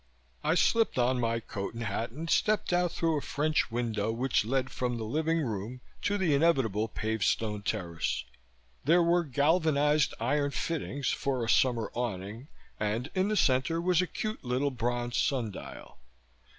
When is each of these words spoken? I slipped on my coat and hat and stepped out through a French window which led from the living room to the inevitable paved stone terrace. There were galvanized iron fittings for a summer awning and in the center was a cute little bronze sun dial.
I 0.43 0.55
slipped 0.55 0.97
on 0.97 1.19
my 1.19 1.39
coat 1.39 1.75
and 1.75 1.83
hat 1.83 2.09
and 2.09 2.27
stepped 2.27 2.73
out 2.73 2.91
through 2.91 3.19
a 3.19 3.21
French 3.21 3.69
window 3.69 4.11
which 4.11 4.43
led 4.43 4.71
from 4.71 4.97
the 4.97 5.03
living 5.03 5.41
room 5.41 5.79
to 6.01 6.17
the 6.17 6.33
inevitable 6.33 6.87
paved 6.87 7.21
stone 7.23 7.61
terrace. 7.61 8.23
There 8.83 9.03
were 9.03 9.23
galvanized 9.23 10.15
iron 10.19 10.49
fittings 10.49 11.09
for 11.11 11.45
a 11.45 11.49
summer 11.49 11.91
awning 11.93 12.47
and 12.79 13.11
in 13.13 13.27
the 13.27 13.37
center 13.37 13.79
was 13.79 14.01
a 14.01 14.07
cute 14.07 14.43
little 14.43 14.71
bronze 14.71 15.17
sun 15.17 15.51
dial. 15.51 15.99